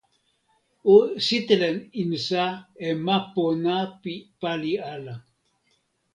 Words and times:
o 0.93 0.95
sitelen 1.25 1.77
insa 2.03 2.45
e 2.87 2.89
ma 3.05 3.17
pona 3.33 3.75
pi 4.01 4.13
pali 4.39 4.73
ala. 4.93 5.15